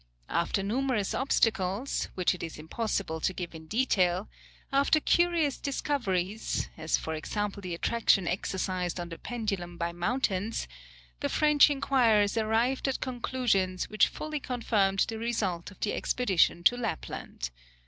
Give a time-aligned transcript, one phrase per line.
[0.29, 4.27] After numerous obstacles, which it is impossible to give in detail,
[4.73, 10.67] after curious discoveries, as for example the attraction exercised on the pendulum by mountains,
[11.19, 16.75] the French inquirers arrived at conclusions which fully confirmed the result of the expedition to
[16.75, 17.51] Lapland.